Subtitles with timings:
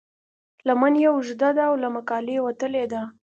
[0.67, 3.01] لمن یې اوږده ده او له مقالې وتلې ده.